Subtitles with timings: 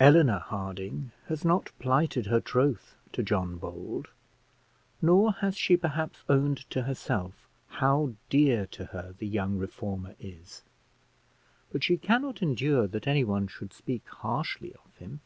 [0.00, 4.08] Eleanor Harding has not plighted her troth to John Bold,
[5.00, 10.64] nor has she, perhaps, owned to herself how dear to her the young reformer is;
[11.70, 15.20] but she cannot endure that anyone should speak harshly of him.